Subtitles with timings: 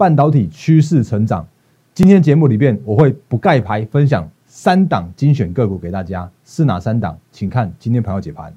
[0.00, 1.46] 半导体趋势成长。
[1.92, 7.14] 今天节目里边我会不盖牌分享三档精选个股给大家，是哪三档？
[7.30, 8.50] 请看今天朋友解盘。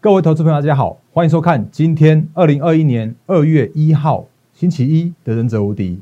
[0.00, 5.96] 各位投资朋友，大家好，欢迎收看今天二零二一年二月一号星期一的《忍者无敌》，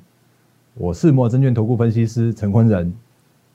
[0.75, 2.95] 我是摩尔证券投顾分析师陈坤仁。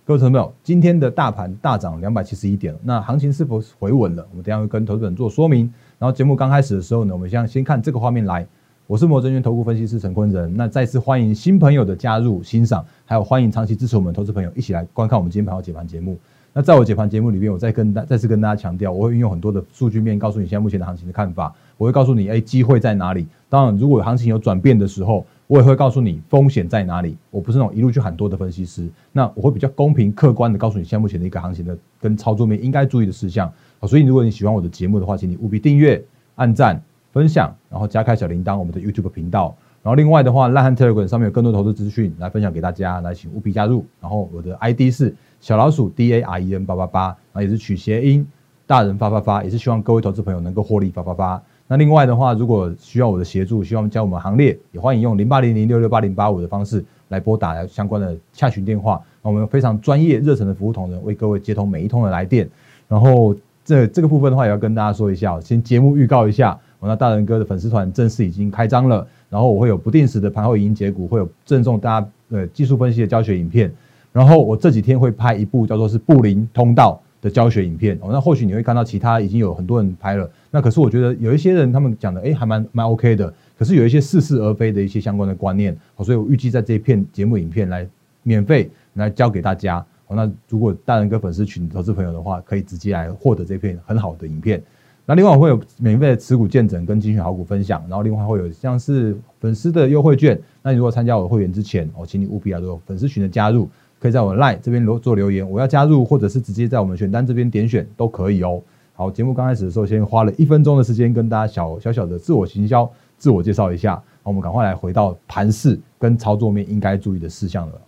[0.03, 4.27] 各位朋友，今天的大盘大涨两百七十一点，那行情是否回稳了？
[4.29, 5.73] 我们等下会跟投资人做说明。
[5.97, 8.45] 然后节目刚开始的时候呢，我们先先看这个画面来。
[8.87, 10.53] 我是摩尔证券投顾分析师陈坤仁。
[10.57, 16.17] 那再次欢迎新朋友的加入欣赏，还有欢迎长期支持我们投资朋友一起来观看我们今天盘后解盘节目。
[16.51, 21.53] 那在我解盘节目里面，我再跟大再次跟大家强调，我会运用很多的数据面，告诉你现在目前的行情的看法。
[21.77, 23.25] 我会告诉你，哎，机会在哪里？
[23.47, 27.15] 当然，如果行情有转变的时候，我也会告诉你风险在哪里。
[27.31, 33.49] 我不是那种一路去喊多的分析师，那我会比较公平客观的告诉你现在目前的一个行情的跟操作面应该注意的事项。
[33.83, 36.03] 所以，如果你喜欢我的节目的话，请你务必订阅、
[36.35, 36.81] 按赞、
[37.13, 39.55] 分享，然后加开小铃铛，我们的 YouTube 频道。
[39.81, 43.85] 然后另外的话，烂汉 Telegram 上面有更多投资资讯来分享给大家，来请务必加入。
[44.01, 45.15] 然后我的 ID 是。
[45.39, 48.27] 小老鼠 D A R E N 八八八，啊，也是取谐音，
[48.67, 51.41] 大人发发发，也是希望各位投资朋友能够获利发发发。
[51.67, 58.99] 那另外的话，如果需要我的协助，希望加我们行列，也欢迎用零八零零六六八零八五的方式来拨打相关的洽询电话。
[59.21, 62.49] 那我们非常专业热忱的服务同仁为各位接通每一通的来电。
[62.87, 69.07] 然后这这个部分的话，也要跟大家说一下，先节目预告一下，我那大人哥的粉丝团正式已经开张了。
[69.29, 73.71] 然后我会有不定时的盘后影音解股，会有赠送大家呃技术分析的教学影片。
[74.11, 87.87] 然后我这几天会拍一部叫做是布林通道的教学影片哦，那或许你会看到其他已经有很多人拍了，那可是我觉得有一些人他们讲的哎还蛮蛮 OK 的，可是有一些似是而非的一些相关的观念哦，所以我预计在这一片节目影片来
[88.23, 94.61] 免费来教给大家哦，那如果大人跟粉丝群投资朋友的话，可以直接来获得这片很好的影片。
[95.05, 103.67] 那另外我会有免费的持股见证跟精选好股分享，然后另外会有像是粉丝的优惠券，那你如果参加我的会员之前哦，请你务必要做粉丝群的加入。
[103.99, 108.61] 可以在我 line 这边留做留言，我要加入，或者是直接在我们选单这边点选都可以哦。
[108.93, 114.01] 好，节目刚开始的时候，先花了一分钟的时间跟大家小小小的自我行销、自我介绍一下。
[114.23, 117.81] 我们赶快来回到盘市跟操作面应该注意的事项了。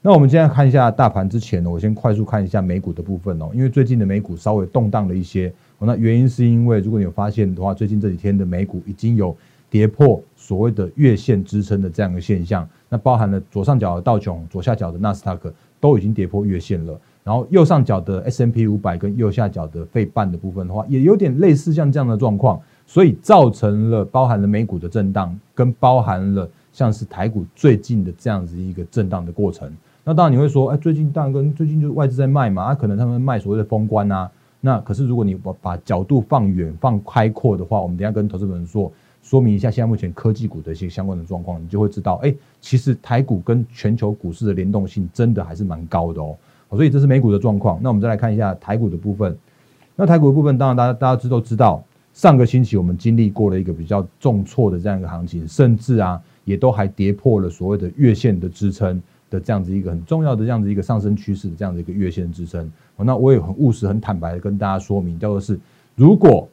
[0.00, 5.52] 那我们现在看一下大盘之前呢，我先快速看一下美股的部分哦，因为最近的美股稍微动荡了一些。
[5.78, 9.36] 那原因是因为如果你有发现的话，最近这几天的美股已经有
[9.70, 12.68] 跌破所谓的月线支撑的这样一个现象。
[12.88, 17.00] 那包含了左上角的道琼，左下角的纳斯达克都已经跌破月线了。
[17.22, 29.70] 然后右上角的 S M P 五百跟右下角的费半的部分的话，也有点类似像这样的状况，所以造成了包含了美股的震荡，跟包含了像是台股最近的这样子一个震荡的过程。
[30.02, 34.28] 那当然你会说，哎，最近当然跟最近就是外资在卖嘛，啊，可能他们卖所谓的封关啊。
[34.62, 38.90] 那可是如果你把把角度放远放开阔的话，我们等下跟投资人说。
[39.22, 46.36] 说明一下，现在目前科技股的一些相关的状况，你就会知道，哎，其实台股跟全球股市的联动性真的还是蛮高的哦。
[46.70, 47.78] 所以这是美股的状况。
[47.82, 49.36] 那我们再来看一下台股的部分。
[49.94, 62.70] 那台股的部分，当然大家大家知都知道，上个星期我们经历过了一个比较重挫的这样一个行情，甚至啊，也都还跌破了所谓的月线的支撑的这样子一个很重要的这样子一个上升趋势的这样的一个月线支撑。
[62.96, 65.60] 那我也很务实、很坦白的跟大家说明，叫做是
[65.94, 66.48] 如果。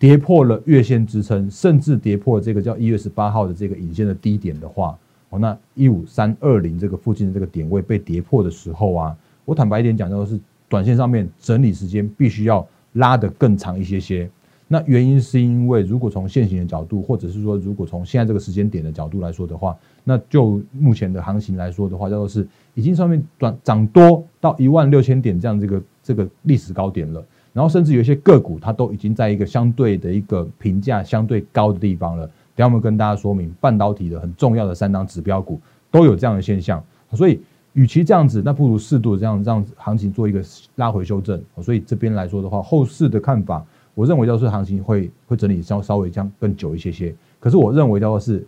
[0.00, 10.40] 跌破了月线支撑，甚至跌破了这个叫一月十八号的这个引线的低点的话，哦，那一五三二零这个附近的这个点位被跌破的时候啊，我坦白一点讲，就是
[10.70, 14.28] 短线上面整理时间必须要拉得更长一些些。
[14.72, 27.22] 那原因是因为，如果从现行的角度，或者是说如果从现在这个时间点的角度来说的话，那就目前的行情来说的话，叫做是已经上面短涨多到一万六千点这样这个这个历史高点了。
[27.52, 32.24] 然后甚至有一些个股，它都已经在一个相对的一个评价相对高的地方了。
[32.54, 35.60] 等下我们跟大家说明，半导体的很重要的三档指标股
[35.90, 36.82] 都有这样的现象。
[37.12, 37.40] 所以，
[37.72, 40.42] 与其这样子，那不如适度的这样让行情做一个
[40.76, 41.42] 拉回修正。
[41.62, 43.64] 所以这边来说的话，后市的看法，
[43.94, 47.14] 我认为叫做行情会会整理稍稍微将更久一些些。
[47.40, 48.46] 可是我认为叫做是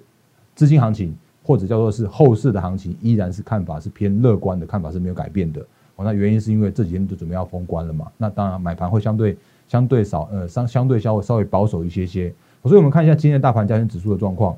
[0.55, 1.13] 资金行情，
[1.43, 5.65] 或者叫做是后市的行情，依然是看法是偏乐观的看法是没有改变的。
[5.99, 8.11] 那原因是因为这几天就准备要封关了嘛？
[8.19, 9.37] 那当然买盘会相对
[9.69, 12.33] 相对少，呃，相相对稍微稍微保守一些些。
[12.63, 14.57] 所以我们看一下今天大盘加权指数的状况。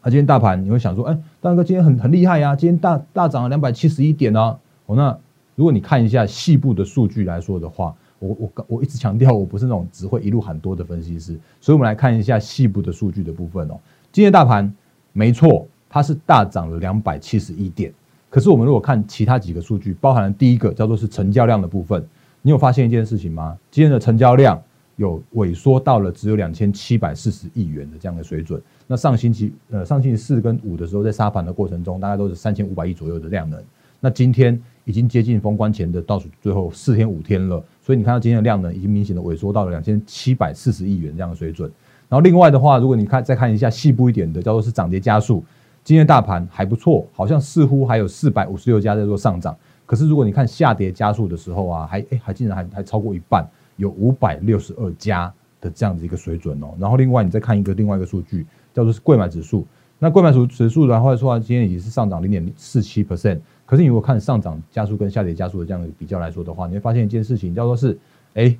[0.00, 4.58] 啊，今天大盘你会想说，哎，大哥今天很很厉害呀，今天大大涨了两百七十一点呢。
[4.86, 5.16] 哦，那
[5.54, 13.78] 如果你看一下细部的数据来说的话，我我我一直强调我不是那种只会一路喊多的分析师，所以我们来看一下细部的数据的部分哦。
[14.10, 14.72] 今天大盘
[15.12, 17.92] 没错，它是大涨了两百七十一点。
[18.36, 22.06] 可是我们如果看其他几个数据，包含了第一个叫做是成交量的部分，
[22.42, 23.56] 你有发现一件事情吗？
[23.70, 24.62] 今天的成交量
[24.96, 28.60] 有萎缩到了只有两千七百四十亿元的这样的水准。
[28.86, 33.58] 那上星期呃上星期四跟五的时候，在沙盘的过程中，大概都是三千五百亿左右的量能。
[34.00, 41.72] 那今天已经接近封关前的倒数最后四天五天了，所以你看到今天的量能，已经明显的萎缩到了两千七百四十亿元这样的水准。
[42.06, 45.42] 然后另外的话，如果你看再看一下细部一点的，叫做是涨跌加速，
[45.86, 49.56] 今天大盘还不错，好像似乎还有四百五十六家在做上涨。
[49.86, 56.74] 可是如果你看下跌加速的时候啊，还哎还竟然还还超过一半，有五百六十二家的这样子一个水准哦。
[56.76, 58.44] 然后另外你再看一个另外一个数据，
[58.74, 59.64] 叫做是贵买指数。
[60.00, 63.38] 那贵买指指数的话说，今天已经是上涨零点四七 percent。
[63.64, 67.96] 可是你如果看上涨加速跟下跌加速的这样的比较来说的话，你会发现一件事情，叫做是，
[68.34, 68.58] 哎，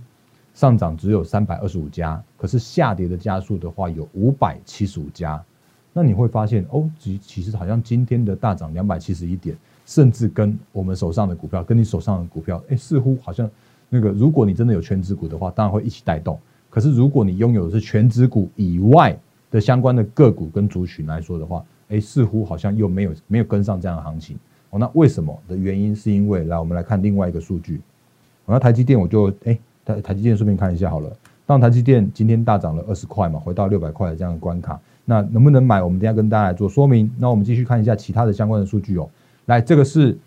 [0.55, 5.43] 上涨只有三百二十五家，可是下跌的加速的话有五百七十五家，
[5.99, 9.57] 那你会发现哦，其其实好像今天的大涨两百七十一点，
[9.87, 13.51] 甚至跟我们手上的股票，跟你手上的股票，哎，似乎好像
[13.89, 16.39] 那个，如果你真的有全指股的话，当然会一起带动。
[16.69, 19.19] 可是如果你拥有的是全指股以外
[19.51, 24.37] 的相关的个股跟族群来说的话，哎，似乎好像又没有没有跟上这样的行情。
[24.69, 27.81] 哦那为什么的原因是因为来，我们来看另外一个数据。
[28.45, 31.11] 那台积电我就哎，台台积电顺便看一下好了。
[31.47, 34.79] 当台积电今天大涨了二十块嘛，回到六百块的这样的关卡。
[35.09, 35.81] 那能不能买？
[35.83, 37.11] 我们等下跟大家来做说明。
[37.17, 39.09] 那我们继续看一下其他的相关的数据哦。
[39.47, 40.19] 来，这个是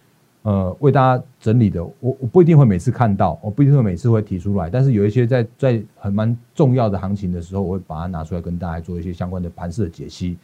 [0.42, 1.84] 呃为大家整理的。
[1.84, 4.70] 我我不一定会每次看到，我不一定会每次会提出来。
[4.70, 10.38] 但是有一些在在很蛮重要的行情的时候，我会把它拿出来跟大家做一些相关的盘势的解析。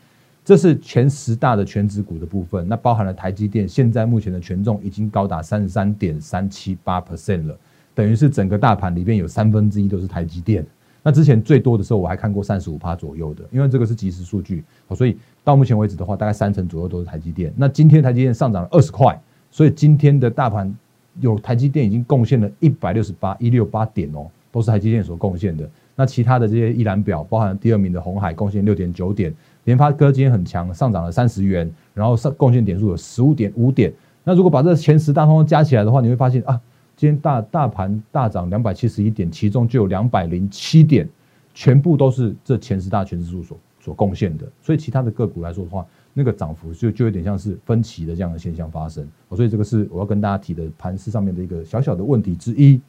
[0.44, 7.58] 这是前十大的全指股的部分，那包含了台积电，现在目前的权重已经高达三十三点三七八 percent 了，
[7.96, 10.64] 等于是整个大盘里面有三分之一都是台积电。
[11.08, 14.64] 那之前最多的时候我还看过三十五趴左右的，因为这个是即时数据，
[14.96, 17.54] 所以到目前为止的话，大概三成左右都是台积电。
[17.56, 19.16] 那今天台积电上涨了二十块，
[19.52, 20.76] 所以今天的大盘
[21.20, 25.70] 有台积电已经贡献了一百六十八一六八点哦，都是台积电所贡献的。
[25.96, 29.32] 那其他的这些一览表，包含第二名的红海贡献六点九点。
[29.66, 33.94] 联发科今天很强，上涨了三十元，然后上贡献点数有十五点五点。
[34.24, 36.60] 那如果把这前十大通加起来的话，你会发现啊，
[36.96, 41.08] 今天大大盘大涨两百七十一点，其中就有两百零七点，
[41.54, 44.46] 全部都是这前十大全指数所所贡献的。
[44.62, 49.08] 所以其他的个股来说的话，那个涨幅就就有点像是分歧的这样的现象发生。
[49.32, 52.80] 所以这个是我要跟大家提的盘市上面的一个小小的问题之一。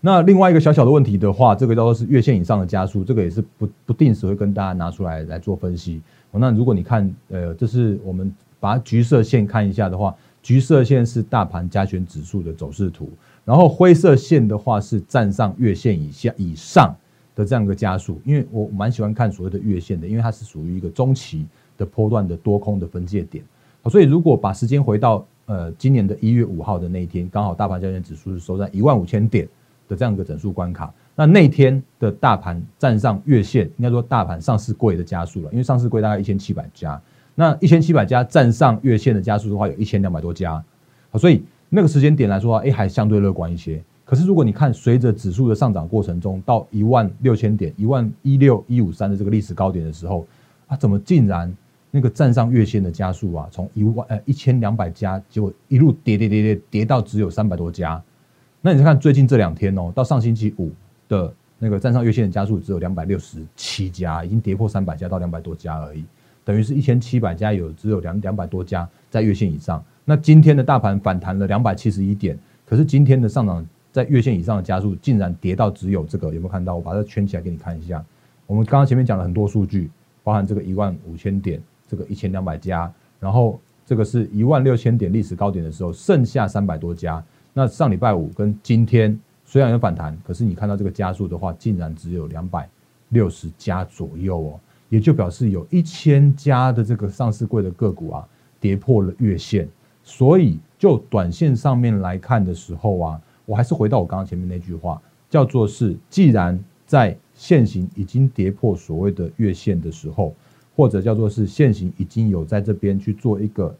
[0.00, 6.00] 那另外一个小小的问题的话，这个叫做是月线以上的加速，这个也是不不定时会跟大家拿出来来做分析。
[6.30, 13.10] 那如果你看，呃，这是我们把橘色线看一下的话，橘色线是大盘加权指数的走势图，
[13.44, 16.94] 然后灰色线的话是站上月线以下以上
[17.34, 18.20] 的这样一个加速。
[18.24, 21.46] 因为我蛮喜欢看所谓的月线的，因为它是属于一个中期
[21.76, 23.44] 的波段的多空的分界点。
[23.90, 29.48] 所以如果把时间回到呃今年的一月五号的那一天，刚好大盘加权指数是收在一万五千点。
[29.88, 37.00] 的这样一个整数关卡，那那天的大盘站上月线，应该说大盘上市柜的加速了，因为上市柜大概一千七百家，
[37.40, 40.60] 那一千七百家站上月线的加速的话，有一千两百多家，
[41.08, 43.80] 好，所以那个时间点来说，哎，还相对乐观一些。
[44.04, 50.26] 可是如果你看随着指数的上涨过程中，到一万六千点、一万一六一五三的这个历史高点的时候，
[50.66, 51.56] 啊，怎么竟然
[51.92, 58.02] 那个站上月线的加速啊，从一万呃一千两百家，结果一路跌跌跌跌跌到只有三百多家。
[58.60, 60.72] 那你再看最近这两天哦，到上星期五
[61.06, 66.02] 的那个站上月线的加速只有两百六十七家，已经跌破三百家到两百多家而已，
[66.48, 69.84] 等于是一千七百家有只有两两百多家在月线以上。
[70.06, 73.62] 那今天的大盘反弹了两百七十一点，可是今天的上涨
[73.92, 76.74] 在月线以上的加速竟然跌到只有这个，有没有看到？
[76.74, 78.02] 我把它圈起来给你看一下。
[78.46, 79.90] 我们刚刚前面讲了很多数据，
[80.24, 82.90] 包含这个一万五千点，这个一千两百家，
[83.20, 87.22] 然后这个是一万六千点历史高点的时候，剩下三百多家。
[87.52, 92.66] 那上礼拜五跟今天虽然有反弹，可是你看到这个加速的话，竟然只有两百
[93.10, 98.28] 六十家左右哦，也就表示有一千家的这个上市柜的个股啊
[98.60, 99.68] 跌破了月线。
[100.02, 110.34] 所以就短线上面来看的时候啊，我还是回到我刚刚前面那句话，叫做是既然在现行已经跌破所谓的月线的时候，
[110.74, 113.76] 或者叫做是现行已经有在这边去做一个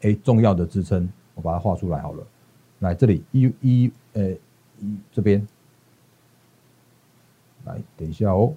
[0.00, 2.22] 诶重要的支撑，我把它画出来好了。
[2.80, 4.30] 来这里一一呃
[4.78, 5.46] 一这边，
[7.64, 8.52] 来等一下哦。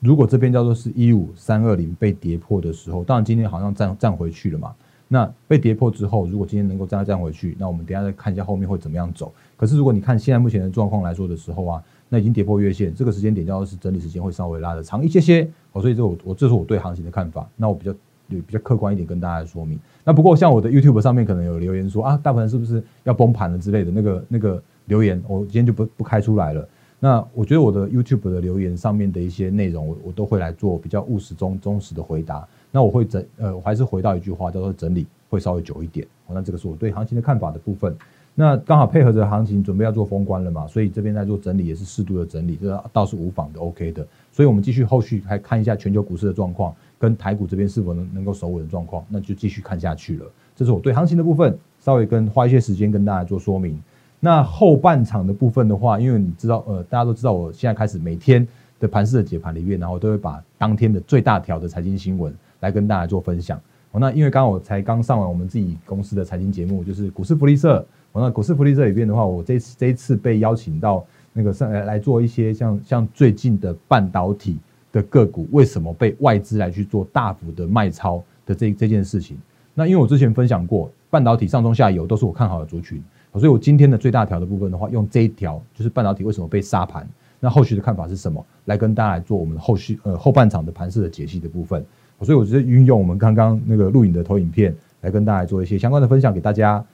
[0.00, 4.74] 如果这边叫做是一五三二零被跌破的时候，当然今天好像站站回去了嘛。
[5.12, 9.32] 那被跌破之后，如果今天能够再站回去，那我们等下再看一下后面会怎么样走。
[9.56, 15.46] 可是如果你看现在目前的状况来说的时候啊，那已经跌破月线，这个时间点叫做是整理时间会稍微拉的长一些些。
[15.72, 17.48] 哦，所以这我我这是我对行情的看法。
[17.56, 17.90] 那我比较
[18.28, 19.78] 有比较客观一点跟大家说明。
[20.04, 26.66] 那不过像我的 YouTube 上面可能有留言说啊，大盘是不是要崩盘了之类的那个那个留言，我今天就不不开出来了。
[27.02, 32.46] 那我觉得我的 YouTube 的留言上面的一些内容，我我都会来做比较务实、忠忠实的回答。
[32.70, 36.06] 那我会整呃，我还是回到一句话，叫做整理会稍微久一点。
[36.28, 37.96] 那这个是我对行情的看法的部分。
[38.34, 44.06] 那刚好配合着行情准备要做封关了嘛，所以这边在做整理也是适度的整理，这倒是无妨的，OK 的。
[44.30, 50.26] 所以我们继续后续还看一下全球股市的状况，跟台股这边是否能能够守稳的状况，那就继续看下去了。
[50.54, 53.82] 这是我对行情的部分，稍微跟花一些时间跟大家做说明。
[54.22, 58.46] 那后半场的部分的话，因为你知道，呃，大家都知道，我现在开始每天
[58.78, 63.58] 的盘市的解盘里面，然后都会把当天的最大条的财经新闻来跟大家做分享。
[63.92, 67.84] 哦，那因为刚刚我才刚上完我们自己公司的财经节目，就是股市福利社。
[68.12, 74.58] 哦，那股市福利社里边的话，我这次这一次被邀请到那个上来来做一些像像最近的半导体
[74.92, 79.38] 的个股为什么被外资来去做大幅的卖超的这这件事情。
[79.72, 83.02] 那因为我之前分享过，半导体上中下游都是我看好的族群。
[83.34, 87.08] 所以，我今天的最大条的部分的话，用这一条就是半导体为什么被杀盘，
[87.38, 91.84] 那后续的看法是什么，来跟大家来做我们后续呃后半场的盘势的解析的部分。
[92.22, 96.84] 所以，我直接运用我们刚刚那个录影的投影片，来跟大家做一些相关的分享给大家。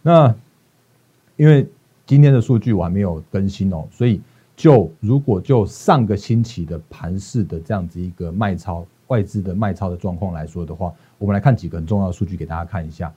[0.00, 0.34] 那
[1.36, 1.66] 因为
[2.06, 4.20] 今天的数据我还没有更新哦，所以
[4.56, 13.12] 就如果就上个星期的盘势的这样子一个卖超外资的卖超的状况来说的话，我们来看几个很重要的数据给大家看一下。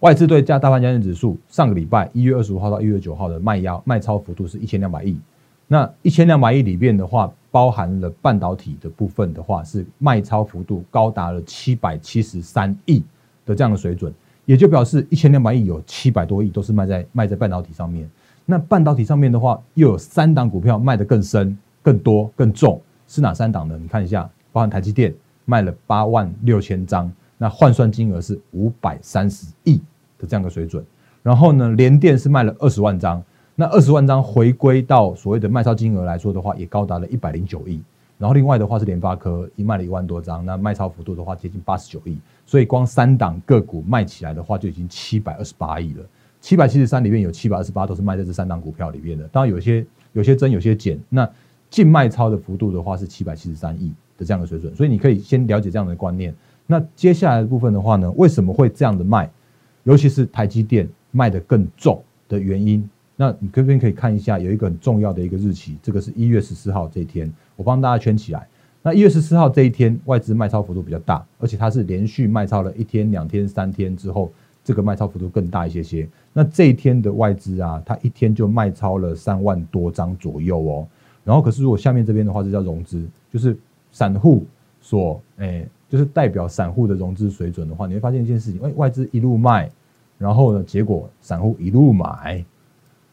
[0.00, 5.18] 外资对加大盘交易指数上个礼拜一月二十五号到一月九号的卖压卖超幅度是一千两百亿，
[5.66, 13.02] 那一千两百亿里面的话，包含了半导体的部分的话，是卖超幅度高达了七百七十三亿
[13.44, 14.14] 的这样的水准，
[14.44, 18.08] 也就表示一千两百亿有七百多亿都是卖在卖在半导体上面。
[18.46, 23.76] 那半导体上面的话，又有三档股票卖得更深、更多、更重，是哪三档呢？
[23.82, 25.12] 你看一下，包含台积电
[25.44, 27.10] 卖了八万六千张。
[27.38, 29.80] 那换算金额是五百三十亿
[30.18, 30.84] 的这样的水准，
[31.22, 33.22] 然后呢，联电是卖了二十万张，
[33.54, 37.80] 那二十万张回归到所谓的卖超金额来说的话，也高达了一百零九亿。
[38.18, 46.04] 然后另外的话是联发科，已卖了一万多张，那卖超幅度的话接近八十九亿，所以光三档个股卖起来的话，就已经七百二十八亿了。
[46.40, 51.28] 七百七十三里面有七百二十八都是卖在这三档股票里面的，当然有些有些增有些减，那
[51.70, 56.34] 净卖超的幅度的话是七百七十三亿的这样的水准，所以你可以先了解这样的观念。
[56.70, 59.28] 那接下来的部分的话呢，为什么会这样的卖？
[59.84, 62.86] 尤其是台积电卖的更重的原因。
[63.16, 68.46] 那你这边可以看一下，有一个很重要的一个日期，这个是一月十四号这一天，我帮大家圈起来。
[68.82, 74.30] 那一月十四号这一天，外资卖超幅度比较大，而且它是连续卖超了一天、两天、三天之后，
[74.62, 76.06] 这个卖超幅度更大一些些。
[76.34, 80.86] 那这一天的外资啊，它一天就卖超了三万多张左右哦。
[81.24, 83.56] 然后可是如果下面这边的话，这叫融资，就是
[83.90, 84.44] 散户
[84.82, 85.66] 所诶。
[85.88, 89.70] 就是代表散户的融资水准的话，你会发现一件事情：，哎，外资一路卖，
[90.18, 92.44] 然后呢，结果散户一路买，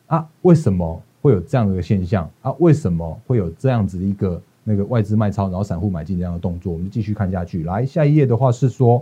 [0.07, 2.29] 啊，为什么会有这样的一个现象？
[2.41, 6.73] 啊，为什么会有这样子一个那个外资卖超，然后散户买进这样的动作？
[6.73, 7.63] 我们继续看下去。
[7.63, 9.01] 来，下一页的话是说，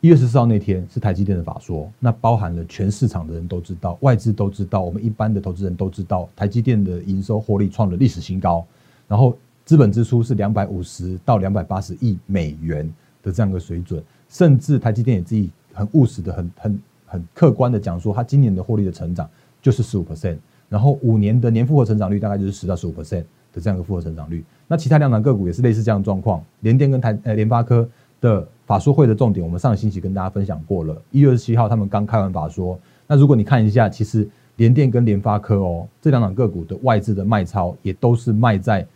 [0.00, 8.64] 一月十四号那天是台积电的法说，那包含了全市场的人都知道，外资都知道，我们一般的投资人都知道，台积电的营收获利创了历史新高，
[9.08, 9.36] 然后。
[9.64, 12.86] 资本支出是两百五十到两百八十亿美元
[13.22, 19.28] 的这样一个水准，甚至台积电也自己很务实的、很很很客观的讲说，它今年的获利的成长
[19.62, 20.36] 就是十五 percent，
[20.68, 24.44] 然后五年的年复合成长率大概就是十到十五 percent 的这样一个复合成长率。
[24.68, 27.88] 那其他两档个股也是类似这样的状况，联电跟台呃联发科
[28.20, 32.78] 的法说会的重点，我们上个星期跟大家分享过了，一月二十七号他们刚开完法说。
[33.06, 38.86] 那如果你看一下，其实联电跟联发科哦这两档个股的外资的卖超也都是卖在。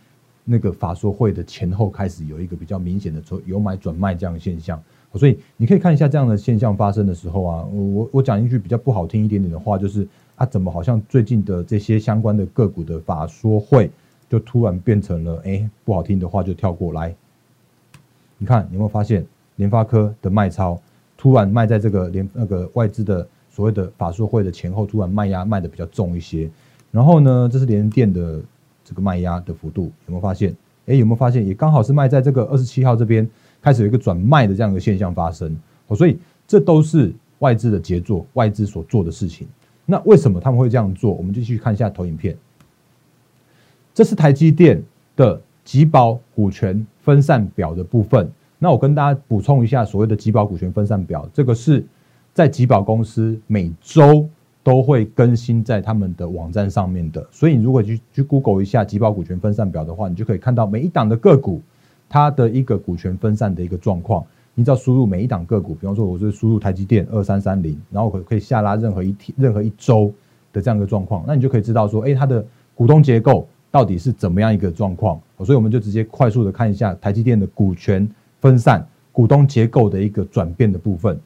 [0.51, 4.81] 那个法说会的前后开始有一个比较明显的从由买转卖这样的现象，
[5.13, 13.91] 所以你可以看一下这样的现象发生的时候啊，我我讲一句比较不好听一点点的话，就是啊，怎么好像最近的这些相关的个股的法说会
[14.27, 17.15] 就突然变成了哎不好听的话就跳过来，
[18.39, 19.23] 你看有没有发现
[19.57, 20.81] 联发科的卖超
[21.15, 26.49] 突然卖在这个联那个外资的所谓的法说会的前后突然卖压卖的比较重一些，
[26.89, 28.41] 然后呢，这是联电的。
[28.89, 30.51] 这个卖压的幅度有没有发现？
[30.87, 31.45] 哎，有没有发现？
[31.45, 33.29] 也刚好是卖在这个二十七号这边
[33.61, 35.55] 开始有一个转卖的这样一个现象发生。
[35.85, 36.17] 哦，所以
[36.47, 39.47] 这都是外资的杰作，外资所做的事情。
[39.85, 41.13] 那为什么他们会这样做？
[41.13, 42.35] 我们继续看一下投影片。
[43.93, 44.81] 这是台积电
[45.15, 48.27] 的集保股权分散表的部分。
[48.57, 51.85] 那我跟大家补充一下所谓的集保股权分散表，这个是
[52.33, 54.27] 在集保公司每周
[54.69, 57.25] 都会更新在他们的网站上面的。
[57.31, 61.59] 所以你如果去去 Google 一下集保股权分散表的话，你就可以看到每一档的个股
[62.07, 64.23] 它的一个股权分散的一个状况。
[64.53, 70.13] 你只要输入每一档个股，比方说我是输入台积电二三三零，然后可可以下拉任何一天、任何一周
[70.53, 72.45] 的这样一个状况，那你就可以知道说，哎，它的
[72.75, 75.19] 股东结构到底是怎么样一个状况。
[75.39, 78.07] 所以我们就直接快速的看一下台积电的股权
[78.39, 81.19] 分散、股东结构的一个转变的部分。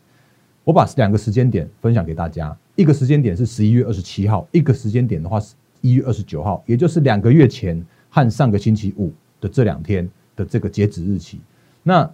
[0.63, 11.39] 我把两个时间点分享给大家，一个时间点是十一月二十七号，一个时间点的话是一月二十九号，也就是两个月前和上个星期五的这两天的这个截止日期。
[11.83, 12.09] 那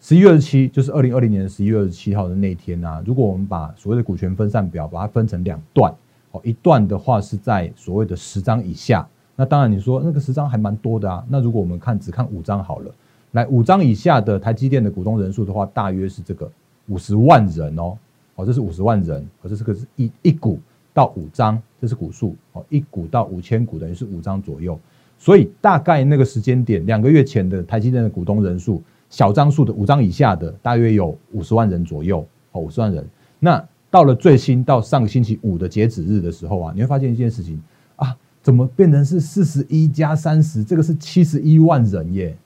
[0.00, 5.92] 十一月二十七就是二零二零年十一月二十七号的那一天啊，如果我们把所谓的股权分散表把它分成两段，
[6.30, 12.94] 哦，一段的话是在所谓的十张以下，那当然你说那个十张还蛮多的啊，那如果我们看只看五张好了，
[13.32, 16.50] 来五张以下的台积电的股东人数的话，大约是这个
[16.86, 17.96] 五十万人哦，
[18.40, 20.58] 哦，这是五十万人，可是这个是一一股
[20.92, 24.78] 到五张，这是股数哦，一股到五千股等于是五张左右，
[25.18, 28.82] 所以大概那个时间点两个月前的台积电的股东人数。
[29.10, 33.04] 小张数的五张以下的大约有五十万人左右，哦，五十万人。
[33.40, 37.60] 那到了最新到上个星期五的截止日的时候啊，你会发现一件事情
[37.96, 40.62] 啊，怎么变成是四十一加三十？
[40.62, 42.36] 这个是七十一万人耶，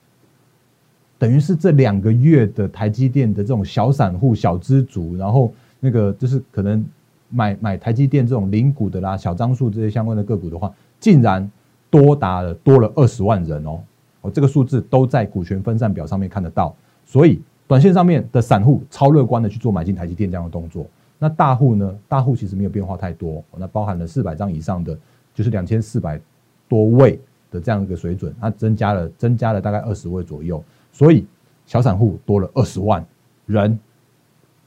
[1.18, 5.52] 等于是这两个月的台积电的这种小散户、小资族，然后
[5.84, 6.82] 那个就是可能
[7.28, 11.50] 买买台积电这种零股的啦、小张数这些相关的个股的话，竟然
[11.90, 13.78] 多达了多了二十万人哦。
[14.22, 16.74] 哦，这个数字都在股权分散表上面看得到，
[17.04, 20.86] 所以短线上面的散户超乐观的去做买进台积电这样的动作。
[21.18, 21.94] 那大户呢？
[22.08, 24.98] 大户其实没有变化太多，那包含了四百张以上的，
[25.34, 26.18] 就是两千四百
[26.66, 31.26] 多位的这样一个水准，它增加了增加了大概二十位左右，所以
[31.66, 33.04] 小散户多了二十万
[33.44, 33.78] 人，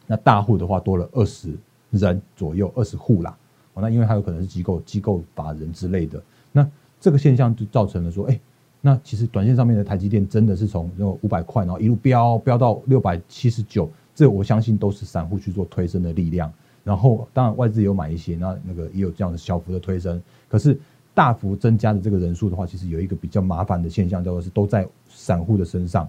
[0.07, 1.55] 那大户的话多了二十
[1.91, 3.37] 人左右，二十户啦。
[3.75, 6.19] 哦，那因为它有可能是机构机构法人之类的，
[6.51, 6.67] 那
[6.99, 8.39] 这个现象就造成了说，哎。
[8.79, 16.49] 那其实短线上面的台积电真的是从那五百块，然后一路飙飙到六百七十九，这我相信都是散户去做推升的力量。
[16.84, 20.21] 然后当然外资有买一些，那那个也有这样的小幅的推升。
[20.47, 20.79] 可是
[21.13, 26.08] 大幅增加的这个人数的话，其实有一个比较麻烦的现象，叫做是都在散户的身上。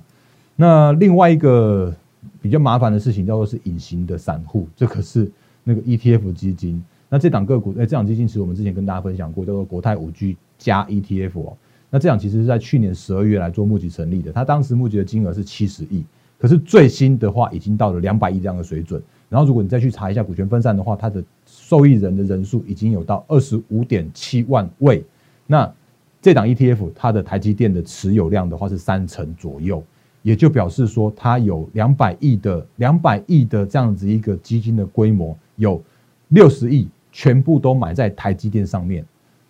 [0.55, 1.93] 那另外一个
[2.41, 5.31] 比较麻烦的事情叫做是隐形的散户，这可是
[5.65, 6.83] 那个 ETF 基金。
[7.09, 11.57] 那这档个股，哎，这档基金其实我们之前跟大家分享过，叫做国泰五 G 加 ETF 哦。
[11.91, 16.05] 那这样其实是在去年十二月来做募集成立的，它当时募集的金额是七十亿，
[16.39, 19.03] 可是最新的话已经到了两百亿这样的水准。
[19.31, 25.03] 然后如果你再去查一下股权分散的话，它的受益人的人数已经有到二十五点七万位。
[25.47, 25.73] 那
[26.21, 29.83] 这档 ETF 它的台积电的持有量的话是三成左右，
[30.29, 35.83] 也就表示说它有两百亿的两百亿的这样子一个基金的规模，有
[36.29, 39.03] 六十亿全部都买在台积电上面。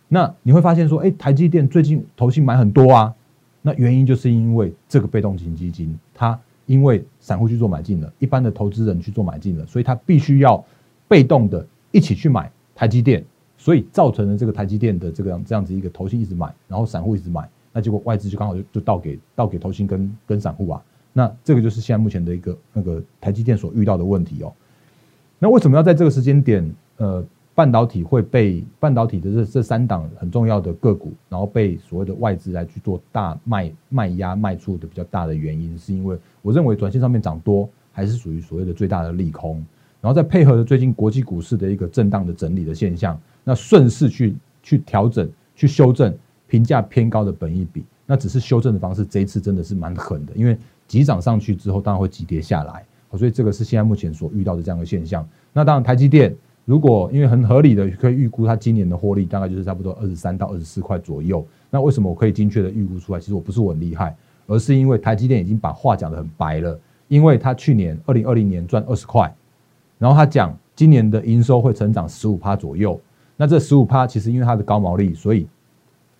[0.06, 3.12] 那你会发现说，哎，台积电最近投信买很多啊，
[3.60, 10.64] 那原因就是因为这个被动型基金，它因为散户去做买进了，一般的投资人去做买进了，所以它必须要
[11.08, 13.24] 被动的一起去买台积电，
[13.56, 24.52] 所以造成了这个台积电的这个样这样子一个投信一直买，然后散户一直买，那结果外资就刚好就就倒给倒给投信跟跟散户啊，那这个就是现在目前的一个那个台积电所遇到的问题哦。
[25.38, 27.24] 那为什么要在这个时间点，呃？
[27.54, 39.56] 半导体会被半导体的这这三档很重要的个股，然后被所谓的外资来去做大卖卖压卖出的比较大的原因，是因为我认为短线上面涨多还是属于所谓的最大的利空，
[40.00, 46.16] 然后再配合着最近国际股市的一个震荡的整理的现象，那顺势去去调整去修正
[46.48, 50.58] 评价偏高的本益比，那只是修正的方式，这一次真的是蛮狠的，因为
[50.88, 52.84] 急涨上去之后当然会急跌下来，
[53.16, 55.24] 所以这个是现在目前所遇到的这样的现象。
[55.52, 56.34] 那当然台积电。
[56.64, 61.42] 如果因为很合理的可以预估它今年的获利大概就是差不多二十三到二十四块左右。
[61.70, 63.18] 那为什么我可以精确的预估出来？
[63.18, 64.14] 其实我不是我很厉害，
[64.46, 66.78] 而是因为台积电已经把话讲得很白了。
[67.08, 69.34] 因为它去年二零二零年赚二十块，
[69.96, 73.00] 然后他讲今年的营收会成长十五趴左右。
[73.34, 75.48] 那这十五趴其实因为它的高毛利，所以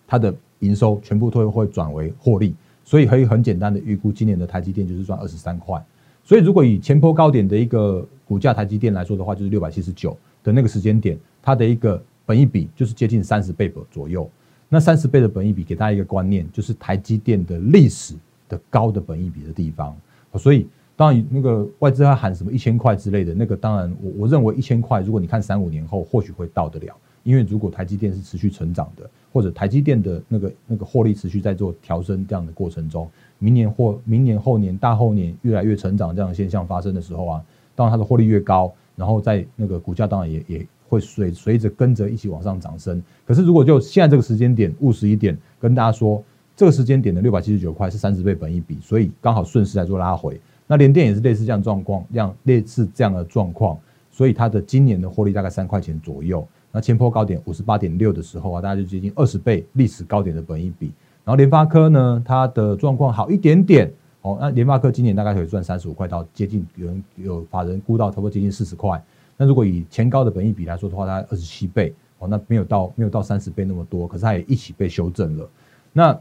[0.09, 5.79] 它的营收全部都会转为获利，所以可以很简单的预估今年的台积电就是赚二十三块。
[6.23, 10.17] 所以如果以前坡高点的一个股价台积电来说的话，就是六百七十九。
[10.41, 14.27] 的那个时间点，它的一个本益比就是接近三十倍左右。
[14.69, 18.15] 那三十倍的本益比，给大家一个观念，就是台积电的历史
[18.47, 19.93] 的高的本益比的地方。
[20.37, 26.95] 所以，当然那个外资要喊什么一千块之类的，那个当然我我认为一千块，如果你看三五年后，或许会到得了。
[27.29, 42.99] 因为如果台积电是持续成长的，或者台积电的那个那个获利持续在做调升这样的过程中，明年或明年后年大后年越来越成长这样的现象发生的时候啊，当然它的获利越高，然后在那个股价当然也也会随随着跟着一起往上涨升。
[43.27, 46.23] 可是如果就现在这个时间点务实一点，跟大家说，
[46.55, 50.41] 这个时间点的六百七十九块是三十倍本一比，所以刚好顺势来做拉回。
[50.65, 53.77] 那联电也是类似这样状况，这样类似这样的状况，
[54.09, 56.47] 所以它的今年的获利大概三块钱左右。
[56.71, 60.91] 那前坡高点五十八点六的时候啊，大家就接近二十倍历史高点的本益比。
[61.23, 64.37] 然后联发科呢，它的状况好一点点哦。
[64.39, 69.01] 那联发科今年大概可以赚三十五块到接近有人有法人估到差不多接近四十块。
[69.37, 75.49] 那如果以前高的本益比来说的话，大概二十七倍哦，那没有到没有到三十倍那么多，可是它也一起被修正了。
[75.93, 76.19] 那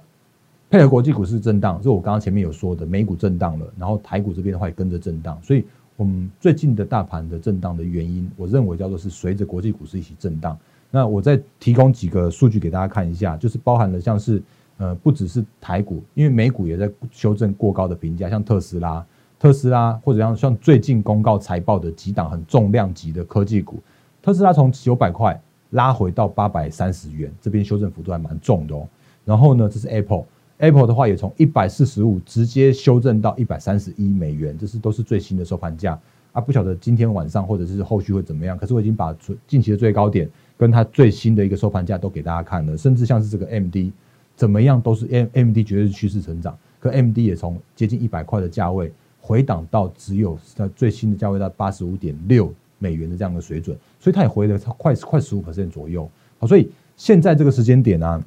[0.70, 5.64] 配合国际股市震荡，是我刚刚前面有说的，美股震荡了，然后台股这边的话也跟着震荡，所以
[5.98, 6.06] 我
[6.38, 10.56] 最近的大盘的震荡的原因，我认为叫做是随着国际股市一起震荡。
[10.92, 14.40] 那我再提供几个数据给大家看一下，就是包含了像是
[14.76, 19.04] 呃不只是台股，因为美股也在修正过高的评价，像特斯拉、
[19.40, 23.80] 特斯拉或者像像最近公告财报的几档很重量级的科技股，
[24.22, 25.38] 特斯拉从九百块
[25.70, 28.88] 拉回到八百三十元，这边修正幅度还蛮重的哦。
[29.24, 30.24] 然后呢，这是 Apple。
[30.58, 35.98] Apple 的话也从一百四十五直接修正到一百三十一美元，这是都是最新的收盘价
[36.32, 36.40] 啊！
[36.40, 39.16] 不晓得今天晚上或者是后续会怎么样，可是我已经把
[39.46, 43.92] 近期的最高点跟它最新的一个收盘价都给大家看了，甚至像是这个 MD
[44.34, 56.10] 怎么样都是 M MD 绝对是趋势成长，可 MD 也从接近一百块的价位回档到只有它最新的价位到八十五点六美元的这样的水准，所以它也回了快快十五 percent 左右。
[56.40, 58.24] 好，所以现在这个时间点呢？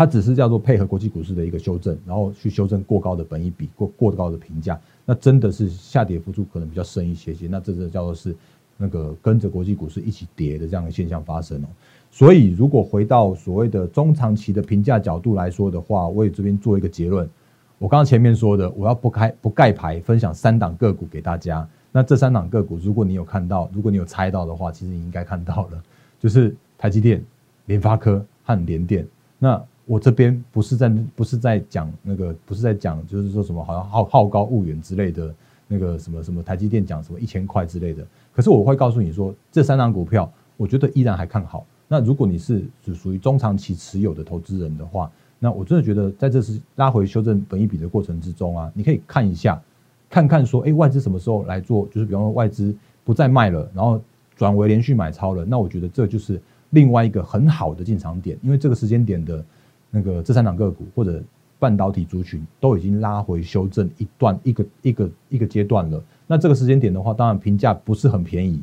[0.00, 7.46] 它只是叫做配合国际股市的一个修正，然后去修正过高的本益比、过过高的评价，那真的是下跌幅度可能比较深一些些。
[7.48, 8.34] 那这个叫做是
[8.78, 11.66] 那个跟着国际股市一起跌的这样的现象发生哦。
[12.10, 17.28] 所以如果回到所谓的中长期的评价角度来说的话，我也这边做一个结论。
[17.76, 21.68] 我刚刚前面说的，我要不开不盖牌，分享三档个股给大家。
[21.92, 25.82] 那这三档个股，如果你有看到，如果你有猜到的话，其实你应该看到了，
[26.18, 27.22] 就是台积电、
[27.66, 29.06] 联发科和联电。
[29.42, 35.34] 那我这边不是在不是在讲那个不是在讲就是说什么好像好好高骛远之类的
[35.66, 41.66] 那个什么什么台积电讲什么一千块之类的，可是我会告诉你说这三张股票我觉得依然还看好。
[41.88, 49.60] 那如果你是只属于中长期持有的投资人的话，那我真的觉得在这次拉回修正本一比的过程之中啊，你可以看一下，
[50.08, 52.72] 看看说哎外资什么时候来做，就是比方说外资
[53.02, 54.00] 不再卖了，然后
[54.36, 59.44] 转为连续买超了，那我觉得这就是另外一个很好的进场点，因为这个时间点的。
[59.90, 61.22] 那个这三档个股或者
[61.58, 66.02] 半导体族群都已经拉回修正一段一个一个一个阶段了。
[66.26, 68.62] 那这个时间点的话，当然评价不是很便宜，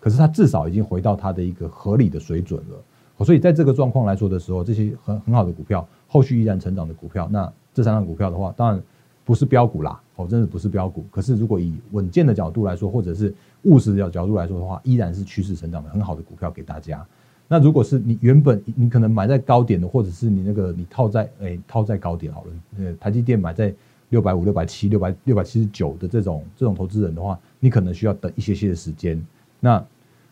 [0.00, 3.24] 可是它至少已经回到它的一个合理的水准了。
[3.24, 8.82] 所以在这个状况来说的时候，这些很很好的股票，后续依然成长的股票，那这三档股票的话，当然
[9.24, 11.04] 不是标股啦，哦，真的不是标股。
[11.08, 13.32] 可是如果以稳健的角度来说，或者是
[13.62, 17.06] 务实的角角度来说的话，依然是趋势成长的很好的股票给大家。
[17.48, 23.74] 那如果是你原本你可能买在高点的，或者是你那个你套在哎套在高点好了，呃台积电买在
[24.08, 29.22] 六百五、六百七、六百六百七十九的这种这种投资人的话，你可能需要等一些些的时间。
[29.60, 29.84] 那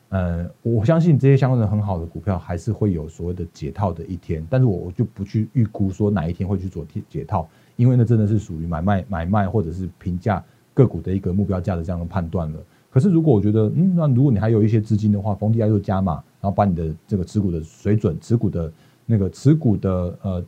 [0.09, 7.47] 呃我相信这些相关的很好的股票还是会有所谓的解套的一天，但是我我就不去预估说哪一天会去做解套，
[7.77, 10.43] 因为那真的是属于买卖买卖或者是评价
[10.73, 12.59] 个股的一个目标价的这样的判断了。
[12.91, 16.25] 可是如果我觉得嗯那如果你还有一些资金的话，逢低来做加码。
[16.41, 18.73] 然后把你的这个持股的水准、持股的
[19.05, 20.45] 那个持股的呃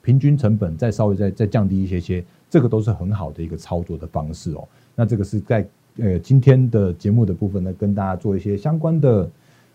[0.00, 4.66] 平均成本再稍微再再降低一些些，这个都是很好的一个操作的方式哦。
[4.94, 5.66] 那这个是在
[5.98, 9.30] 呃今天的节目的部分呢，跟大家做一些相关的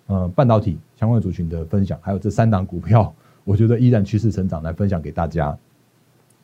[0.08, 5.58] 呃半导体相关族群的分享，还有这三档股票，我觉得依然趋势成长来分享给大家。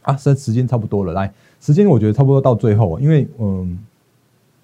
[0.04, 3.80] 啊，时时间差不多了，来时间我觉得差不多到最后，因为嗯。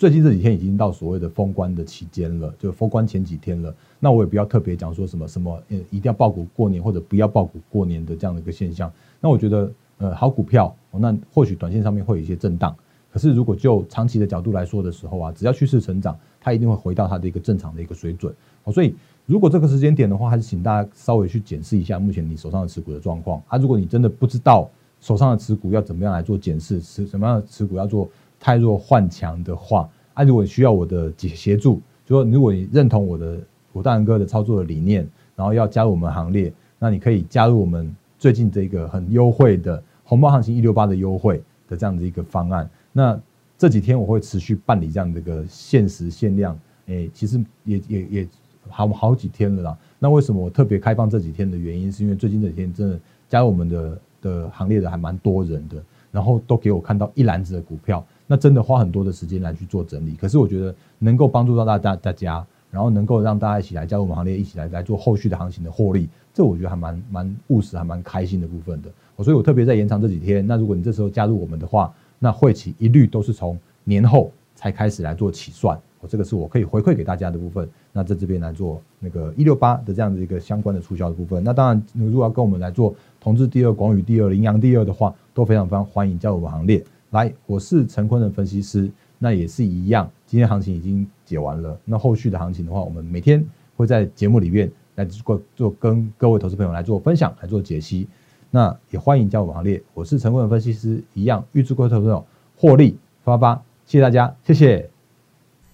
[0.01, 3.71] 最近这几天已经到所谓的封关的期间了，就封关前几天了。
[3.99, 8.91] 那我也不要特别讲说什么什么，呃，一定要爆股过年或者不要爆股过年的这样的一个现象。
[9.19, 12.75] 那我觉得，呃，好股票，那或许短线上面会有一些震荡。
[13.13, 18.33] 可是如果就长期的角度来说的时候啊，只要趋势成长，它一定会回到它的一个正常的一个水准。
[18.73, 18.95] 所以
[19.27, 23.39] 如果这个时间点的话，还是请大家稍微去检视一下目前你手上的持股的状况。
[23.47, 24.67] 啊，如果你真的不知道
[24.99, 28.09] 手上的持股要怎么样来做检视，持什么样的持股要做。
[28.41, 33.37] 太弱换强的话，啊，如果你需要我的协协助，就说如果你认同我的
[33.71, 42.69] 我大仁哥的操作的理念，然后要加入我们行列，那你可以加入我们最近这个很优惠的红包行情一六八的优惠的这样的一个方案。
[42.91, 43.17] 那
[43.57, 48.27] 这几天我会持续办理这样的一个限时限量，诶，其实也也也
[48.67, 49.77] 好好几天了啦。
[49.99, 52.99] 那为什么我特别开放这几天的原因，是因为最近这几天真的
[53.29, 60.13] 加入我们的的行列的还蛮多人的，然后都给我看到一篮子的股票，那真的花很多的时间来去做整理。
[60.15, 62.41] 可是我觉得能够帮助到大大大家，
[62.71, 68.89] 然后能够让大家一起来加入我们行列，一起来来做后续的行情的获利，这我觉得还蛮蛮务实，还蛮开心的部分的。
[69.21, 70.47] 所以我特别在延长这几天。
[70.47, 75.77] 那如果你这时候加入我们的话，那会期一律都是从年后才开始来做起算。
[75.99, 77.69] 我这个是我可以回馈给大家的部分。
[77.91, 81.43] 那在这边来做那个一六八的这样的一个相关的促销的部分。
[81.43, 86.81] 那当然，如果要跟我们来做同志第二、广宇第二、羚羊第二的话，都非常非常欢迎加入我们行列。
[87.11, 90.09] 来，我是陈坤的分析师，那也是一样。
[90.25, 93.45] 今天行情已经解完了，那后续的行情的话，我们每天
[93.75, 98.07] 会在节目里面来做做跟各位投资朋友来做分享，来做解析。
[98.49, 99.81] 那也欢迎加入我行列。
[99.93, 103.61] 我是陈坤的分析师，一样预祝各位投资朋友获利发发。
[103.85, 104.89] 谢谢大家，谢谢。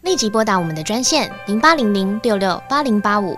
[0.02, 3.38] 立即拨打我们的专线零八零零六六八零八五